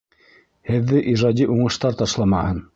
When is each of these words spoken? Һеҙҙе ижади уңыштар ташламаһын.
Һеҙҙе 0.69 1.03
ижади 1.13 1.49
уңыштар 1.59 2.03
ташламаһын. 2.03 2.63